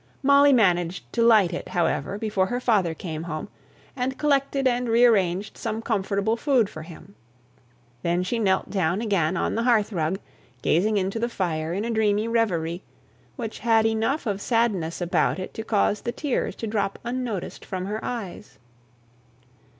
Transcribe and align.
Molly 0.23 0.51
managed 0.51 1.03
to 1.13 1.21
light 1.21 1.53
it, 1.53 1.67
however, 1.69 2.17
before 2.17 2.47
her 2.47 2.59
father 2.59 2.95
came 2.95 3.21
home, 3.21 3.49
and 3.95 4.17
collected 4.17 4.67
and 4.67 4.89
re 4.89 5.05
arranged 5.05 5.59
some 5.59 5.79
comfortable 5.83 6.35
food 6.35 6.71
for 6.71 6.81
him. 6.81 7.13
Then 8.01 8.23
she 8.23 8.39
knelt 8.39 8.71
down 8.71 8.99
again 9.01 9.37
on 9.37 9.53
the 9.53 9.61
hearth 9.61 9.93
rug, 9.93 10.19
gazing 10.63 10.97
into 10.97 11.19
the 11.19 11.29
fire 11.29 11.71
in 11.71 11.85
a 11.85 11.91
dreamy 11.91 12.27
reverie, 12.27 12.81
which 13.35 13.59
had 13.59 13.85
enough 13.85 14.25
of 14.25 14.41
sadness 14.41 15.01
about 15.01 15.37
it 15.37 15.53
to 15.53 15.63
cause 15.63 16.01
the 16.01 16.11
tears 16.11 16.55
to 16.55 16.65
drop 16.65 16.97
unnoticed 17.03 17.63
from 17.63 17.85
her 17.85 18.03
eyes. 18.03 18.57